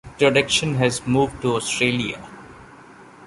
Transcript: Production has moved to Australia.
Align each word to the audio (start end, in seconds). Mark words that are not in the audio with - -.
Production 0.17 0.73
has 0.73 1.05
moved 1.05 1.43
to 1.43 1.57
Australia. 1.57 2.27